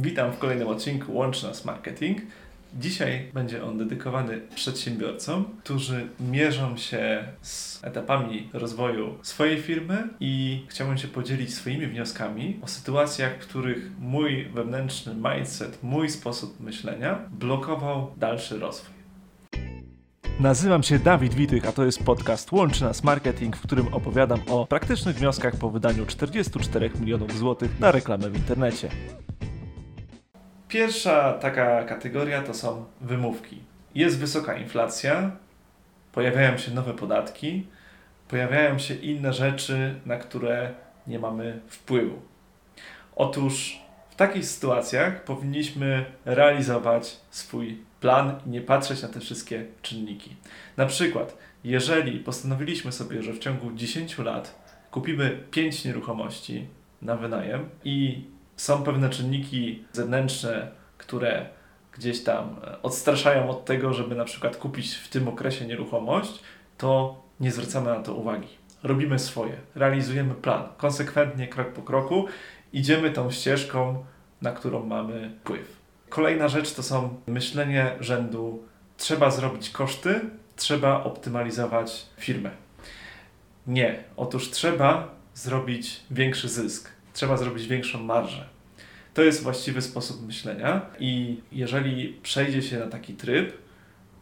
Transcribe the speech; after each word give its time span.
Witam 0.00 0.32
w 0.32 0.38
kolejnym 0.38 0.68
odcinku 0.68 1.14
Łącz 1.14 1.42
Nas 1.42 1.64
Marketing. 1.64 2.18
Dzisiaj 2.74 3.30
będzie 3.34 3.64
on 3.64 3.78
dedykowany 3.78 4.40
przedsiębiorcom, 4.54 5.44
którzy 5.64 6.08
mierzą 6.20 6.76
się 6.76 7.24
z 7.42 7.84
etapami 7.84 8.48
rozwoju 8.52 9.14
swojej 9.22 9.62
firmy 9.62 10.08
i 10.20 10.64
chciałbym 10.68 10.98
się 10.98 11.08
podzielić 11.08 11.54
swoimi 11.54 11.86
wnioskami 11.86 12.60
o 12.62 12.68
sytuacjach, 12.68 13.34
w 13.34 13.46
których 13.46 13.90
mój 14.00 14.44
wewnętrzny 14.44 15.14
mindset, 15.14 15.82
mój 15.82 16.10
sposób 16.10 16.60
myślenia 16.60 17.18
blokował 17.30 18.10
dalszy 18.16 18.58
rozwój. 18.58 18.94
Nazywam 20.40 20.82
się 20.82 20.98
Dawid 20.98 21.34
Witych, 21.34 21.66
a 21.68 21.72
to 21.72 21.84
jest 21.84 22.04
podcast 22.04 22.52
Łączy 22.52 22.84
Nas 22.84 23.04
Marketing, 23.04 23.56
w 23.56 23.62
którym 23.62 23.94
opowiadam 23.94 24.40
o 24.48 24.66
praktycznych 24.66 25.16
wnioskach 25.16 25.56
po 25.56 25.70
wydaniu 25.70 26.06
44 26.06 26.90
milionów 27.00 27.38
złotych 27.38 27.80
na 27.80 27.92
reklamę 27.92 28.30
w 28.30 28.36
internecie. 28.36 28.88
Pierwsza 30.76 31.32
taka 31.32 31.84
kategoria 31.84 32.42
to 32.42 32.54
są 32.54 32.84
wymówki. 33.00 33.58
Jest 33.94 34.18
wysoka 34.18 34.56
inflacja, 34.56 35.30
pojawiają 36.12 36.58
się 36.58 36.70
nowe 36.70 36.94
podatki, 36.94 37.66
pojawiają 38.28 38.78
się 38.78 38.94
inne 38.94 39.32
rzeczy, 39.32 39.94
na 40.06 40.16
które 40.16 40.74
nie 41.06 41.18
mamy 41.18 41.60
wpływu. 41.68 42.22
Otóż 43.14 43.80
w 44.10 44.14
takich 44.14 44.44
sytuacjach 44.44 45.24
powinniśmy 45.24 46.04
realizować 46.24 47.16
swój 47.30 47.78
plan 48.00 48.40
i 48.46 48.50
nie 48.50 48.60
patrzeć 48.60 49.02
na 49.02 49.08
te 49.08 49.20
wszystkie 49.20 49.66
czynniki. 49.82 50.36
Na 50.76 50.86
przykład, 50.86 51.36
jeżeli 51.64 52.20
postanowiliśmy 52.20 52.92
sobie, 52.92 53.22
że 53.22 53.32
w 53.32 53.38
ciągu 53.38 53.72
10 53.72 54.18
lat 54.18 54.54
kupimy 54.90 55.40
5 55.50 55.84
nieruchomości 55.84 56.66
na 57.02 57.16
wynajem 57.16 57.68
i 57.84 58.24
są 58.56 58.82
pewne 58.82 59.10
czynniki 59.10 59.84
zewnętrzne, 59.92 60.68
które 60.98 61.46
gdzieś 61.92 62.24
tam 62.24 62.56
e, 62.64 62.82
odstraszają 62.82 63.50
od 63.50 63.64
tego, 63.64 63.92
żeby 63.92 64.14
na 64.14 64.24
przykład 64.24 64.56
kupić 64.56 64.94
w 64.94 65.08
tym 65.08 65.28
okresie 65.28 65.66
nieruchomość, 65.66 66.42
to 66.78 67.22
nie 67.40 67.52
zwracamy 67.52 67.90
na 67.90 68.02
to 68.02 68.14
uwagi. 68.14 68.48
Robimy 68.82 69.18
swoje, 69.18 69.52
realizujemy 69.74 70.34
plan, 70.34 70.62
konsekwentnie, 70.76 71.48
krok 71.48 71.72
po 71.72 71.82
kroku, 71.82 72.26
idziemy 72.72 73.10
tą 73.10 73.30
ścieżką, 73.30 74.04
na 74.42 74.52
którą 74.52 74.86
mamy 74.86 75.30
wpływ. 75.40 75.76
Kolejna 76.08 76.48
rzecz 76.48 76.74
to 76.74 76.82
są 76.82 77.20
myślenie 77.26 77.90
rzędu 78.00 78.62
trzeba 78.96 79.30
zrobić 79.30 79.70
koszty, 79.70 80.20
trzeba 80.56 81.04
optymalizować 81.04 82.06
firmę. 82.16 82.50
Nie, 83.66 84.04
otóż 84.16 84.50
trzeba 84.50 85.08
zrobić 85.34 86.00
większy 86.10 86.48
zysk 86.48 86.96
trzeba 87.16 87.36
zrobić 87.36 87.66
większą 87.66 88.02
marżę. 88.02 88.48
To 89.16 89.22
jest 89.22 89.42
właściwy 89.42 89.82
sposób 89.82 90.26
myślenia 90.26 90.80
i 90.98 91.40
jeżeli 91.52 92.18
przejdzie 92.22 92.62
się 92.62 92.78
na 92.78 92.86
taki 92.86 93.14
tryb, 93.14 93.52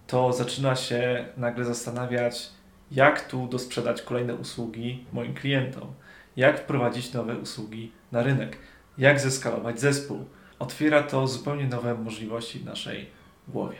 to 0.07 0.33
zaczyna 0.33 0.77
się 0.77 1.25
nagle 1.37 1.65
zastanawiać, 1.65 2.51
jak 2.91 3.29
tu 3.29 3.47
dosprzedać 3.47 4.03
kolejne 4.03 4.35
usługi 4.35 5.05
moim 5.13 5.35
klientom, 5.35 5.93
jak 6.37 6.61
wprowadzić 6.61 7.13
nowe 7.13 7.39
usługi 7.39 7.93
na 8.13 8.23
rynek, 8.23 8.57
jak 8.99 9.21
zeskalować 9.21 9.81
zespół. 9.81 10.25
Otwiera 10.59 11.03
to 11.03 11.27
zupełnie 11.27 11.67
nowe 11.67 11.95
możliwości 11.95 12.59
w 12.59 12.65
naszej 12.65 13.07
głowie. 13.49 13.77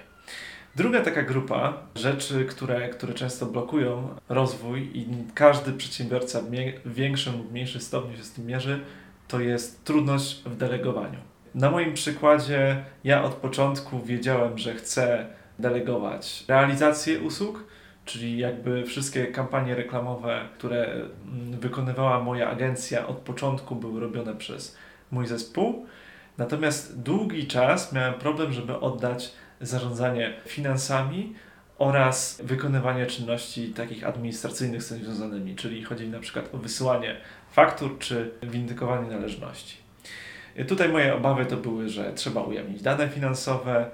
Druga 0.77 1.01
taka 1.01 1.23
grupa 1.23 1.83
rzeczy, 1.95 2.45
które, 2.45 2.89
które 2.89 3.15
często 3.15 3.47
blokują 3.47 4.17
rozwój 4.29 4.91
i 4.95 5.07
każdy 5.35 5.73
przedsiębiorca 5.73 6.43
w 6.85 6.95
większym 6.95 7.39
lub 7.39 7.53
mniejszym 7.53 7.81
stopniu 7.81 8.17
się 8.17 8.25
z 8.25 8.33
tym 8.33 8.47
mierzy, 8.47 8.81
to 9.29 9.41
jest 9.41 9.85
trudność 9.85 10.43
w 10.47 10.57
delegowaniu. 10.57 11.19
Na 11.55 11.71
moim 11.71 11.95
przykładzie 11.95 12.85
ja 13.05 13.25
od 13.25 13.35
początku 13.35 14.01
wiedziałem, 14.01 14.59
że 14.59 14.75
chcę 14.75 15.27
delegować 15.59 16.45
realizację 16.49 17.21
usług, 17.21 17.65
czyli 18.05 18.39
jakby 18.39 18.85
wszystkie 18.85 19.27
kampanie 19.27 19.75
reklamowe, 19.75 20.49
które 20.59 20.85
mm, 20.85 21.61
wykonywała 21.61 22.21
moja 22.21 22.51
agencja 22.51 23.07
od 23.07 23.17
początku 23.17 23.77
były 23.77 24.01
robione 24.01 24.35
przez 24.35 24.77
mój 25.11 25.27
zespół. 25.27 25.87
Natomiast 26.39 27.03
długi 27.03 27.47
czas 27.47 27.93
miałem 27.93 28.15
problem, 28.15 28.53
żeby 28.53 28.81
oddać 28.81 29.33
zarządzanie 29.61 30.33
finansami 30.47 31.35
oraz 31.79 32.41
wykonywanie 32.45 33.07
czynności 33.07 33.69
takich 33.69 34.05
administracyjnych 34.05 34.83
z 34.83 34.89
tym 34.89 35.05
związanymi, 35.05 35.57
czyli 35.57 35.85
chodzi 35.85 36.09
na 36.09 36.21
przykład 36.21 36.55
o 36.55 36.59
wysyłanie 36.59 37.17
faktur 37.53 37.99
czy 37.99 38.31
windykowanie 38.43 39.11
należności. 39.11 39.77
Tutaj 40.69 40.89
moje 40.89 41.15
obawy 41.15 41.47
to 41.47 41.57
były, 41.57 41.89
że 41.89 42.13
trzeba 42.13 42.43
ujawnić 42.43 42.83
dane 42.83 43.09
finansowe, 43.09 43.91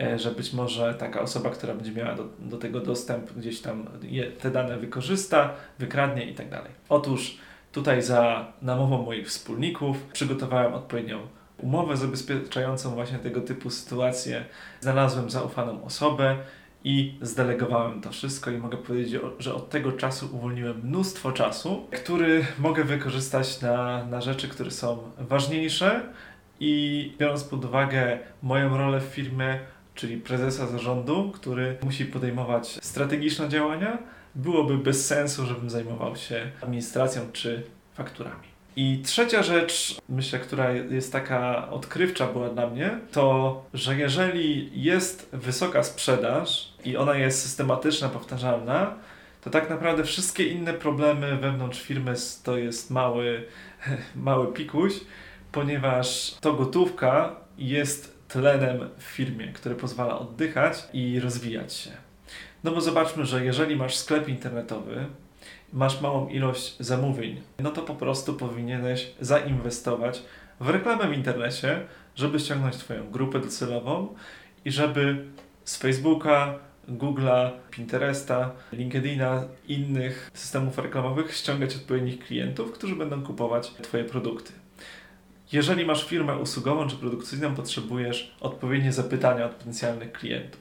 e, 0.00 0.18
że 0.18 0.30
być 0.30 0.52
może 0.52 0.94
taka 0.94 1.20
osoba, 1.20 1.50
która 1.50 1.74
będzie 1.74 1.92
miała 1.92 2.14
do, 2.14 2.28
do 2.38 2.58
tego 2.58 2.80
dostęp, 2.80 3.32
gdzieś 3.32 3.60
tam 3.60 3.86
je, 4.02 4.30
te 4.30 4.50
dane 4.50 4.78
wykorzysta, 4.78 5.54
wykradnie 5.78 6.30
i 6.30 6.34
tak. 6.34 6.46
Otóż 6.88 7.38
tutaj 7.72 8.02
za 8.02 8.52
namową 8.62 9.02
moich 9.02 9.28
wspólników 9.28 10.02
przygotowałem 10.12 10.74
odpowiednią 10.74 11.26
umowę 11.58 11.96
zabezpieczającą 11.96 12.90
właśnie 12.90 13.18
tego 13.18 13.40
typu 13.40 13.70
sytuacje. 13.70 14.44
Znalazłem 14.80 15.30
zaufaną 15.30 15.84
osobę, 15.84 16.36
i 16.84 17.14
zdelegowałem 17.20 18.00
to 18.00 18.10
wszystko 18.10 18.50
i 18.50 18.58
mogę 18.58 18.76
powiedzieć, 18.76 19.20
że 19.38 19.54
od 19.54 19.70
tego 19.70 19.92
czasu 19.92 20.36
uwolniłem 20.36 20.80
mnóstwo 20.80 21.32
czasu, 21.32 21.86
który 21.90 22.46
mogę 22.58 22.84
wykorzystać 22.84 23.60
na, 23.60 24.04
na 24.04 24.20
rzeczy, 24.20 24.48
które 24.48 24.70
są 24.70 24.98
ważniejsze 25.18 26.00
i 26.60 27.12
biorąc 27.18 27.44
pod 27.44 27.64
uwagę 27.64 28.18
moją 28.42 28.76
rolę 28.76 29.00
w 29.00 29.04
firmie, 29.04 29.58
czyli 29.94 30.16
prezesa 30.16 30.66
zarządu, 30.66 31.30
który 31.34 31.76
musi 31.82 32.04
podejmować 32.04 32.78
strategiczne 32.82 33.48
działania, 33.48 33.98
byłoby 34.34 34.78
bez 34.78 35.06
sensu, 35.06 35.46
żebym 35.46 35.70
zajmował 35.70 36.16
się 36.16 36.50
administracją 36.62 37.22
czy 37.32 37.62
fakturami. 37.94 38.53
I 38.76 39.02
trzecia 39.04 39.42
rzecz, 39.42 39.96
myślę, 40.08 40.38
która 40.38 40.72
jest 40.72 41.12
taka 41.12 41.70
odkrywcza 41.70 42.26
była 42.26 42.48
dla 42.48 42.66
mnie, 42.66 42.98
to, 43.12 43.64
że 43.74 43.96
jeżeli 43.96 44.70
jest 44.82 45.28
wysoka 45.32 45.82
sprzedaż 45.82 46.74
i 46.84 46.96
ona 46.96 47.16
jest 47.16 47.42
systematyczna, 47.42 48.08
powtarzalna, 48.08 48.94
to 49.40 49.50
tak 49.50 49.70
naprawdę 49.70 50.04
wszystkie 50.04 50.46
inne 50.46 50.72
problemy 50.72 51.36
wewnątrz 51.36 51.82
firmy 51.82 52.14
to 52.44 52.58
jest 52.58 52.90
mały, 52.90 53.44
mały 54.16 54.52
pikuś, 54.52 54.92
ponieważ 55.52 56.34
to 56.40 56.52
gotówka 56.52 57.36
jest 57.58 58.28
tlenem 58.28 58.90
w 58.98 59.02
firmie, 59.02 59.52
który 59.52 59.74
pozwala 59.74 60.18
oddychać 60.18 60.84
i 60.92 61.20
rozwijać 61.20 61.72
się. 61.72 61.90
No 62.64 62.70
bo 62.70 62.80
zobaczmy, 62.80 63.26
że 63.26 63.44
jeżeli 63.44 63.76
masz 63.76 63.96
sklep 63.96 64.28
internetowy, 64.28 65.06
masz 65.72 66.00
małą 66.00 66.28
ilość 66.28 66.76
zamówień, 66.80 67.40
no 67.58 67.70
to 67.70 67.82
po 67.82 67.94
prostu 67.94 68.34
powinieneś 68.34 69.10
zainwestować 69.20 70.22
w 70.60 70.68
reklamę 70.68 71.08
w 71.08 71.12
internecie, 71.12 71.86
żeby 72.16 72.40
ściągnąć 72.40 72.76
Twoją 72.76 73.10
grupę 73.10 73.40
docelową 73.40 74.14
i 74.64 74.70
żeby 74.70 75.24
z 75.64 75.76
Facebooka, 75.76 76.58
Google'a, 76.88 77.50
Pinteresta, 77.70 78.50
LinkedIna, 78.72 79.44
innych 79.68 80.30
systemów 80.34 80.78
reklamowych 80.78 81.34
ściągać 81.34 81.76
odpowiednich 81.76 82.18
klientów, 82.18 82.72
którzy 82.72 82.96
będą 82.96 83.22
kupować 83.22 83.70
Twoje 83.82 84.04
produkty. 84.04 84.52
Jeżeli 85.52 85.86
masz 85.86 86.06
firmę 86.06 86.38
usługową 86.38 86.88
czy 86.88 86.96
produkcyjną, 86.96 87.54
potrzebujesz 87.54 88.34
odpowiednie 88.40 88.92
zapytania 88.92 89.46
od 89.46 89.52
potencjalnych 89.52 90.12
klientów. 90.12 90.60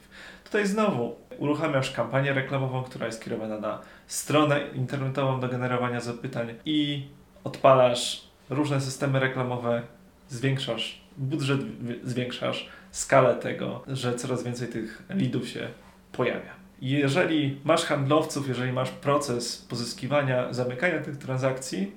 Tutaj 0.54 0.68
znowu 0.68 1.16
uruchamiasz 1.38 1.92
kampanię 1.92 2.34
reklamową, 2.34 2.84
która 2.84 3.06
jest 3.06 3.24
kierowana 3.24 3.60
na 3.60 3.82
stronę 4.08 4.60
internetową 4.76 5.40
do 5.40 5.48
generowania 5.48 6.02
zapytań 6.02 6.54
i 6.66 7.08
odpalasz 7.44 8.28
różne 8.50 8.82
systemy 8.82 9.20
reklamowe, 9.20 9.82
zwiększasz 10.30 11.02
budżet, 11.18 11.60
zwiększasz 12.04 12.70
skalę 12.92 13.36
tego, 13.36 13.84
że 13.88 14.16
coraz 14.16 14.44
więcej 14.44 14.68
tych 14.68 15.04
leadów 15.10 15.48
się 15.48 15.68
pojawia. 16.12 16.52
Jeżeli 16.82 17.60
masz 17.64 17.86
handlowców, 17.86 18.48
jeżeli 18.48 18.74
masz 18.74 18.90
proces 18.90 19.66
pozyskiwania, 19.70 20.54
zamykania 20.54 21.00
tych 21.00 21.18
transakcji, 21.18 21.92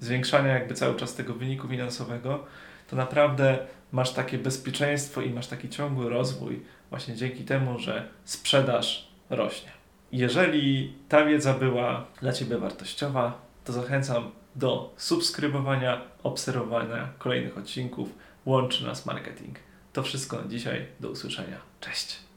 zwiększania 0.00 0.52
jakby 0.54 0.74
cały 0.74 0.96
czas 0.96 1.14
tego 1.14 1.34
wyniku 1.34 1.68
finansowego, 1.68 2.44
to 2.88 2.96
naprawdę 2.96 3.58
masz 3.92 4.12
takie 4.12 4.38
bezpieczeństwo 4.38 5.22
i 5.22 5.30
masz 5.30 5.46
taki 5.46 5.68
ciągły 5.68 6.08
rozwój 6.08 6.62
właśnie 6.90 7.16
dzięki 7.16 7.44
temu, 7.44 7.78
że 7.78 8.08
sprzedaż 8.24 9.08
rośnie. 9.30 9.70
Jeżeli 10.12 10.94
ta 11.08 11.24
wiedza 11.24 11.54
była 11.54 12.06
dla 12.20 12.32
Ciebie 12.32 12.58
wartościowa, 12.58 13.40
to 13.64 13.72
zachęcam 13.72 14.30
do 14.56 14.94
subskrybowania, 14.96 16.00
obserwowania 16.22 17.08
kolejnych 17.18 17.58
odcinków. 17.58 18.08
Łączy 18.46 18.86
nas 18.86 19.06
marketing. 19.06 19.56
To 19.92 20.02
wszystko 20.02 20.42
na 20.42 20.48
dzisiaj. 20.48 20.86
Do 21.00 21.10
usłyszenia. 21.10 21.56
Cześć. 21.80 22.29